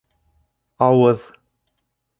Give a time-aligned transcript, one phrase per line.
[0.87, 1.29] Ауыҙ